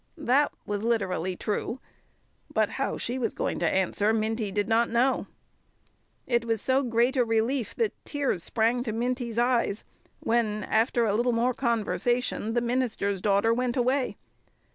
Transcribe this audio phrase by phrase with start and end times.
[0.17, 1.79] That was literally true;
[2.51, 5.27] but how she was going to answer, Minty did not know.
[6.25, 9.83] It was so great a relief that tears sprang to Minty's eyes
[10.19, 14.17] when, after a little more conversation, the minister's daughter went away.